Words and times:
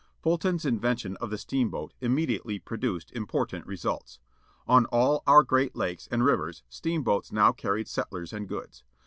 Fulton's 0.23 0.65
invention 0.65 1.15
of 1.17 1.29
the 1.29 1.37
steamboat 1.37 1.93
immediately 2.01 2.57
produced 2.57 3.11
important 3.11 3.67
results. 3.67 4.17
On 4.67 4.87
all 4.87 5.21
our 5.27 5.43
great 5.43 5.75
lakes 5.75 6.07
and 6.09 6.25
rivers 6.25 6.63
steamboats 6.69 7.31
now 7.31 7.53
earned 7.63 7.87
settlers 7.87 8.33
and 8.33 8.47
goods. 8.49 8.83